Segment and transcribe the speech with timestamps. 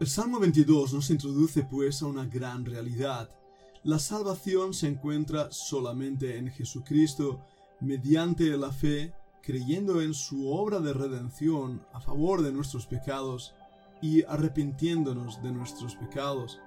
[0.00, 3.30] El Salmo 22 nos introduce pues a una gran realidad.
[3.84, 7.40] La salvación se encuentra solamente en Jesucristo
[7.80, 13.54] mediante la fe, creyendo en su obra de redención a favor de nuestros pecados
[14.02, 16.58] y arrepintiéndonos de nuestros pecados.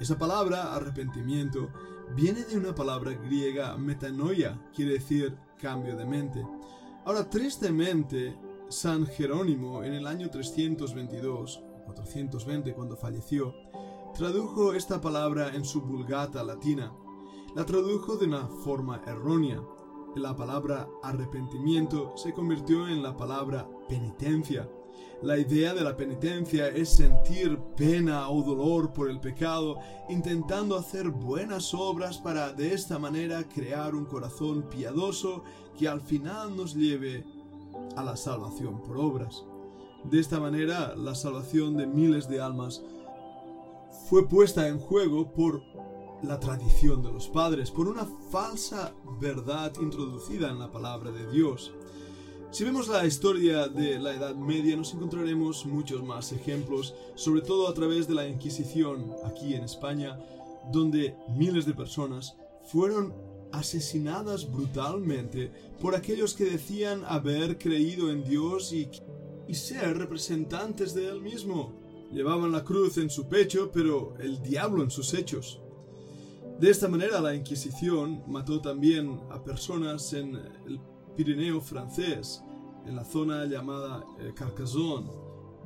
[0.00, 1.70] Esa palabra, arrepentimiento,
[2.16, 6.44] viene de una palabra griega metanoia, quiere decir cambio de mente.
[7.04, 8.36] Ahora, tristemente,
[8.68, 13.54] San Jerónimo, en el año 322, 420 cuando falleció,
[14.14, 16.92] tradujo esta palabra en su vulgata latina.
[17.54, 19.62] La tradujo de una forma errónea.
[20.16, 24.68] La palabra arrepentimiento se convirtió en la palabra penitencia.
[25.22, 29.78] La idea de la penitencia es sentir pena o dolor por el pecado,
[30.08, 35.42] intentando hacer buenas obras para de esta manera crear un corazón piadoso
[35.78, 37.24] que al final nos lleve
[37.96, 39.44] a la salvación por obras.
[40.10, 42.82] De esta manera, la salvación de miles de almas
[44.08, 45.62] fue puesta en juego por
[46.22, 51.72] la tradición de los padres, por una falsa verdad introducida en la palabra de Dios.
[52.50, 57.66] Si vemos la historia de la Edad Media nos encontraremos muchos más ejemplos, sobre todo
[57.66, 60.18] a través de la Inquisición aquí en España,
[60.70, 63.12] donde miles de personas fueron
[63.52, 65.50] asesinadas brutalmente
[65.80, 68.88] por aquellos que decían haber creído en Dios y,
[69.48, 71.74] y ser representantes de Él mismo.
[72.12, 75.60] Llevaban la cruz en su pecho, pero el diablo en sus hechos.
[76.60, 80.80] De esta manera la Inquisición mató también a personas en el
[81.16, 82.42] Pirineo francés,
[82.86, 85.10] en la zona llamada eh, Carcassonne,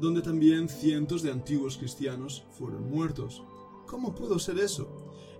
[0.00, 3.42] donde también cientos de antiguos cristianos fueron muertos.
[3.86, 4.88] ¿Cómo pudo ser eso?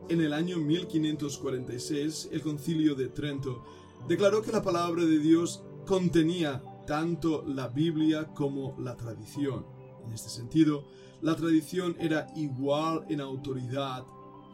[0.08, 3.64] En el año 1546, el concilio de Trento
[4.08, 9.66] declaró que la palabra de Dios contenía tanto la Biblia como la tradición.
[10.04, 10.84] En este sentido,
[11.20, 14.04] la tradición era igual en autoridad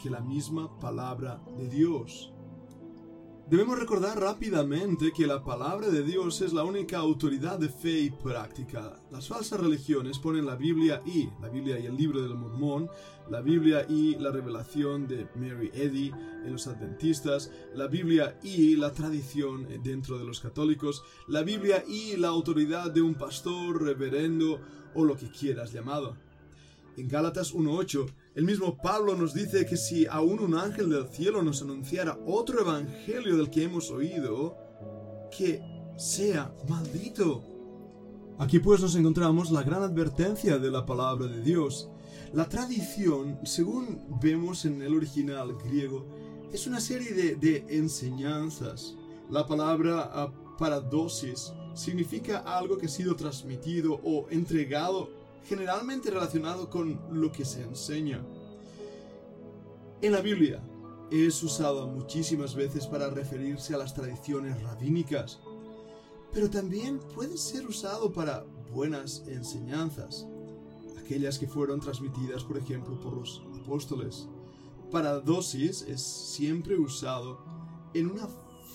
[0.02, 2.32] que la misma palabra de Dios.
[3.52, 8.10] Debemos recordar rápidamente que la palabra de Dios es la única autoridad de fe y
[8.10, 8.98] práctica.
[9.10, 12.88] Las falsas religiones ponen la Biblia y la Biblia y el libro del Mormón,
[13.28, 16.10] la Biblia y la revelación de Mary Eddy
[16.46, 22.16] en los adventistas, la Biblia y la tradición dentro de los católicos, la Biblia y
[22.16, 24.62] la autoridad de un pastor, reverendo
[24.94, 26.16] o lo que quieras llamado.
[26.96, 31.42] En Gálatas 1.8, el mismo Pablo nos dice que si aún un ángel del cielo
[31.42, 34.56] nos anunciara otro evangelio del que hemos oído,
[35.36, 35.60] que
[35.96, 37.42] sea maldito.
[38.38, 41.90] Aquí pues nos encontramos la gran advertencia de la palabra de Dios.
[42.32, 46.06] La tradición, según vemos en el original griego,
[46.52, 48.96] es una serie de, enseñanzas.
[49.28, 55.10] La palabra paradosis significa algo que ha sido transmitido o entregado
[55.44, 58.24] generalmente relacionado con lo que se enseña.
[60.00, 60.62] En la Biblia
[61.10, 65.40] es usado muchísimas veces para referirse a las tradiciones rabínicas,
[66.32, 70.26] pero también puede ser usado para buenas enseñanzas,
[70.98, 74.28] aquellas que fueron transmitidas, por ejemplo, por los apóstoles.
[74.90, 77.38] Para dosis es siempre usado
[77.94, 78.26] en una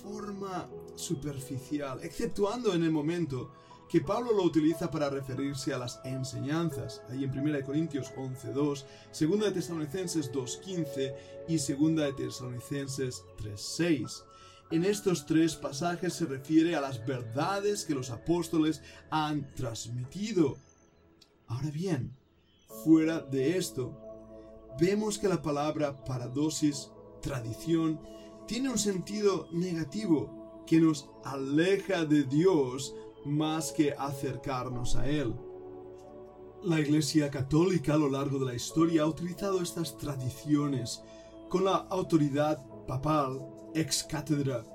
[0.03, 3.51] forma superficial, exceptuando en el momento
[3.89, 9.39] que Pablo lo utiliza para referirse a las enseñanzas, ahí en 1 Corintios 11.2, 2
[9.39, 11.15] de Tesalonicenses 2.15
[11.47, 14.23] y 2 de Tesalonicenses 3.6.
[14.69, 20.57] En estos tres pasajes se refiere a las verdades que los apóstoles han transmitido.
[21.47, 22.17] Ahora bien,
[22.83, 23.97] fuera de esto,
[24.77, 26.89] vemos que la palabra paradosis,
[27.21, 28.01] tradición,
[28.45, 32.93] tiene un sentido negativo que nos aleja de Dios
[33.27, 35.35] más que acercarnos a Él.
[36.63, 41.03] La Iglesia Católica a lo largo de la historia ha utilizado estas tradiciones
[41.49, 43.45] con la autoridad papal
[43.75, 44.65] ex cátedra,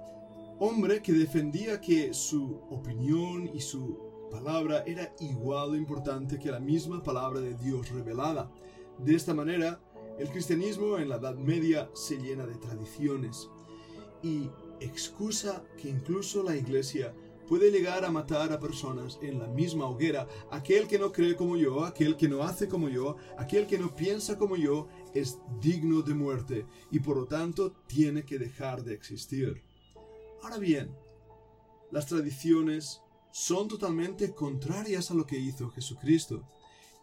[0.58, 6.60] hombre que defendía que su opinión y su palabra era igual de importante que la
[6.60, 8.50] misma palabra de Dios revelada.
[8.98, 9.80] De esta manera,
[10.18, 13.50] el cristianismo en la Edad Media se llena de tradiciones
[14.22, 14.48] y
[14.80, 17.14] excusa que incluso la Iglesia
[17.52, 20.26] puede llegar a matar a personas en la misma hoguera.
[20.50, 23.94] Aquel que no cree como yo, aquel que no hace como yo, aquel que no
[23.94, 28.94] piensa como yo, es digno de muerte y por lo tanto tiene que dejar de
[28.94, 29.62] existir.
[30.42, 30.96] Ahora bien,
[31.90, 33.02] las tradiciones
[33.32, 36.48] son totalmente contrarias a lo que hizo Jesucristo.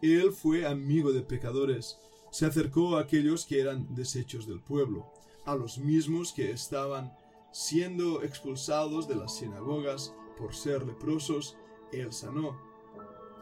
[0.02, 1.96] Él fue amigo de pecadores,
[2.32, 5.12] se acercó a aquellos que eran desechos del pueblo,
[5.44, 7.12] a los mismos que estaban
[7.52, 11.56] siendo expulsados de las sinagogas por ser leprosos,
[11.92, 12.56] él sanó.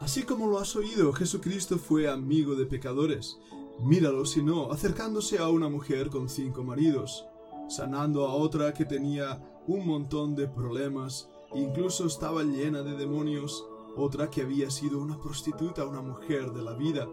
[0.00, 3.38] Así como lo has oído, Jesucristo fue amigo de pecadores.
[3.80, 7.24] Míralo si no, acercándose a una mujer con cinco maridos,
[7.68, 13.64] sanando a otra que tenía un montón de problemas, incluso estaba llena de demonios,
[13.96, 17.08] otra que había sido una prostituta, una mujer de la vida.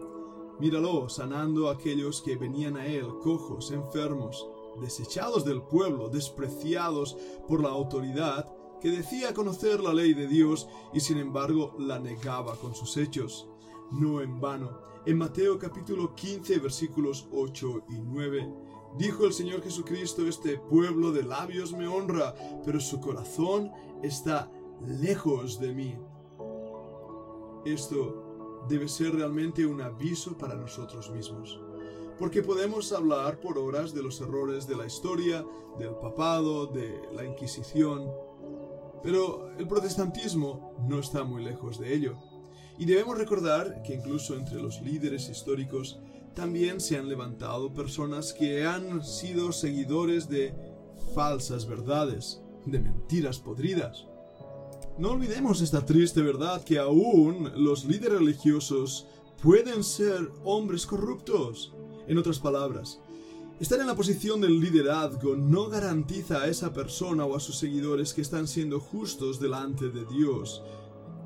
[0.58, 4.46] Míralo, sanando a aquellos que venían a él, cojos, enfermos,
[4.80, 7.16] desechados del pueblo, despreciados
[7.46, 12.56] por la autoridad, que decía conocer la ley de Dios y sin embargo la negaba
[12.56, 13.48] con sus hechos.
[13.90, 18.52] No en vano, en Mateo capítulo 15 versículos 8 y 9,
[18.98, 22.34] dijo el Señor Jesucristo, este pueblo de labios me honra,
[22.64, 23.70] pero su corazón
[24.02, 24.50] está
[24.84, 25.96] lejos de mí.
[27.64, 31.60] Esto debe ser realmente un aviso para nosotros mismos
[32.18, 35.44] porque podemos hablar por horas de los errores de la historia,
[35.78, 38.10] del papado, de la Inquisición,
[39.02, 42.16] pero el protestantismo no está muy lejos de ello.
[42.78, 45.98] Y debemos recordar que incluso entre los líderes históricos
[46.34, 50.54] también se han levantado personas que han sido seguidores de
[51.14, 54.06] falsas verdades, de mentiras podridas.
[54.98, 59.06] No olvidemos esta triste verdad que aún los líderes religiosos
[59.42, 61.74] pueden ser hombres corruptos.
[62.06, 63.00] En otras palabras,
[63.58, 68.12] Estar en la posición del liderazgo no garantiza a esa persona o a sus seguidores
[68.12, 70.62] que están siendo justos delante de Dios.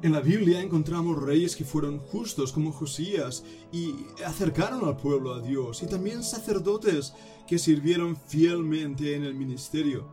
[0.02, 3.42] En la Biblia encontramos reyes que fueron justos como Josías
[3.72, 3.94] y
[4.24, 7.14] acercaron al pueblo a Dios, y también sacerdotes
[7.48, 10.06] que sirvieron fielmente en el ministerio.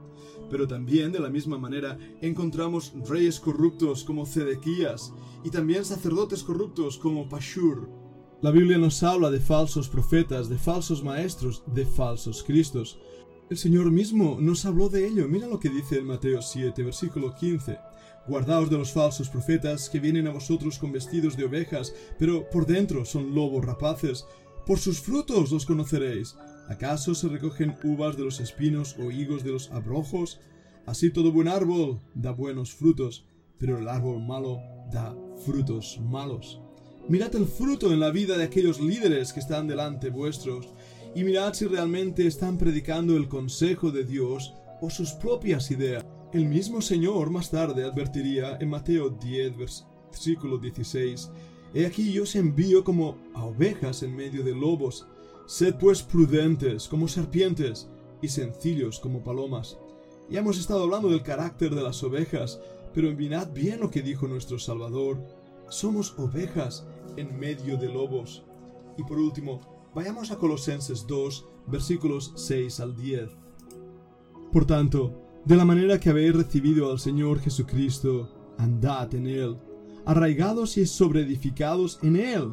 [0.49, 5.13] Pero también de la misma manera encontramos reyes corruptos como Zedequías
[5.43, 8.06] y también sacerdotes corruptos como Pashur.
[8.39, 12.99] La Biblia nos habla de falsos profetas, de falsos maestros, de falsos cristos.
[13.49, 15.27] El Señor mismo nos habló de ello.
[15.27, 17.79] Mira lo que dice en Mateo 7, versículo 15.
[18.27, 22.67] Guardaos de los falsos profetas que vienen a vosotros con vestidos de ovejas, pero por
[22.67, 24.27] dentro son lobos rapaces.
[24.67, 26.35] Por sus frutos los conoceréis.
[26.69, 30.39] ¿Acaso se recogen uvas de los espinos o higos de los abrojos?
[30.85, 33.25] Así todo buen árbol da buenos frutos,
[33.57, 34.59] pero el árbol malo
[34.91, 36.61] da frutos malos.
[37.09, 40.67] Mirad el fruto en la vida de aquellos líderes que están delante vuestros,
[41.15, 46.05] y mirad si realmente están predicando el consejo de Dios o sus propias ideas.
[46.33, 49.53] El mismo Señor más tarde advertiría en Mateo 10,
[50.11, 51.31] versículo 16,
[51.73, 55.07] He aquí yo os envío como a ovejas en medio de lobos.
[55.45, 57.87] Sed pues prudentes como serpientes
[58.21, 59.77] y sencillos como palomas.
[60.29, 62.59] Ya hemos estado hablando del carácter de las ovejas,
[62.93, 65.17] pero mirad bien lo que dijo nuestro Salvador.
[65.69, 66.85] Somos ovejas
[67.17, 68.45] en medio de lobos.
[68.97, 69.61] Y por último,
[69.93, 73.29] vayamos a Colosenses 2, versículos 6 al 10.
[74.51, 79.57] Por tanto, de la manera que habéis recibido al Señor Jesucristo, andad en Él,
[80.05, 82.51] arraigados y sobreedificados en Él,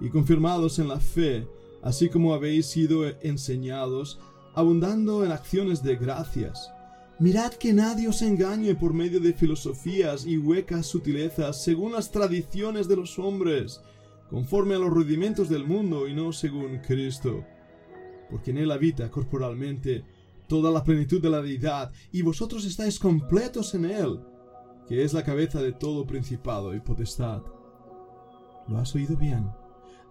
[0.00, 1.48] y confirmados en la fe,
[1.82, 4.20] así como habéis sido enseñados,
[4.54, 6.73] abundando en acciones de gracias
[7.20, 12.88] Mirad que nadie os engañe por medio de filosofías y huecas sutilezas según las tradiciones
[12.88, 13.80] de los hombres,
[14.28, 17.44] conforme a los rudimentos del mundo y no según Cristo.
[18.28, 20.04] Porque en él habita corporalmente
[20.48, 24.20] toda la plenitud de la deidad, y vosotros estáis completos en él,
[24.88, 27.42] que es la cabeza de todo principado y potestad.
[28.66, 29.50] ¿Lo has oído bien?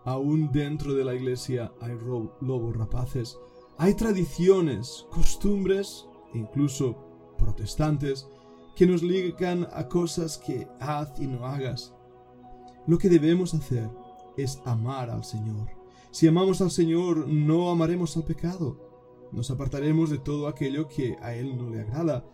[0.06, 1.96] Aún dentro de la iglesia hay
[2.40, 3.38] lobos rapaces,
[3.78, 8.28] hay tradiciones, costumbres incluso protestantes,
[8.76, 11.94] que nos ligan a cosas que haz y no hagas.
[12.88, 13.90] Lo que debemos hacer
[14.38, 15.70] es amar al Señor.
[16.12, 18.78] Si amamos al Señor, no amaremos al pecado.
[19.32, 22.26] Nos apartaremos de todo aquello que a Él no le agrada,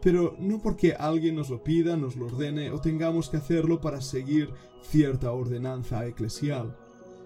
[0.00, 4.00] pero no porque alguien nos lo pida, nos lo ordene o tengamos que hacerlo para
[4.00, 4.50] seguir
[4.82, 6.76] cierta ordenanza eclesial,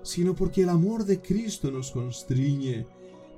[0.03, 2.87] sino porque el amor de Cristo nos constriñe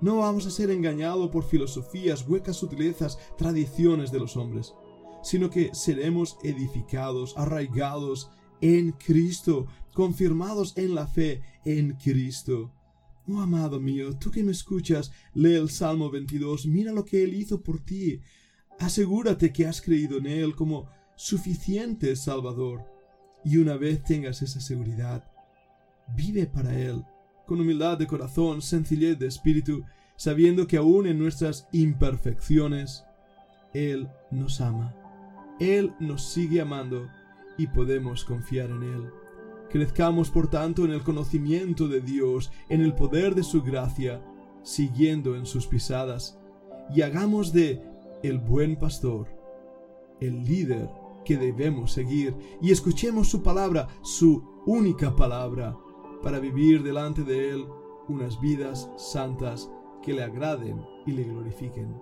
[0.00, 4.74] no vamos a ser engañados por filosofías, huecas sutilezas, tradiciones de los hombres,
[5.22, 12.72] sino que seremos edificados, arraigados en Cristo, confirmados en la fe en Cristo.
[13.26, 17.34] Oh amado mío, tú que me escuchas, lee el Salmo 22, mira lo que Él
[17.34, 18.20] hizo por ti.
[18.78, 22.84] Asegúrate que has creído en Él como suficiente Salvador.
[23.44, 25.30] Y una vez tengas esa seguridad,
[26.14, 27.04] vive para Él
[27.46, 29.84] con humildad de corazón, sencillez de espíritu,
[30.16, 33.04] sabiendo que aún en nuestras imperfecciones,
[33.72, 34.94] Él nos ama.
[35.60, 37.08] Él nos sigue amando
[37.58, 39.10] y podemos confiar en Él.
[39.70, 44.22] Crezcamos, por tanto, en el conocimiento de Dios, en el poder de su gracia,
[44.62, 46.38] siguiendo en sus pisadas,
[46.94, 47.82] y hagamos de
[48.22, 49.28] el buen pastor,
[50.20, 50.88] el líder
[51.24, 55.76] que debemos seguir y escuchemos su palabra, su única palabra,
[56.24, 57.66] para vivir delante de Él
[58.08, 59.70] unas vidas santas
[60.02, 61.94] que le agraden y le glorifiquen.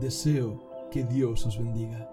[0.00, 2.10] Deseo que Dios os bendiga.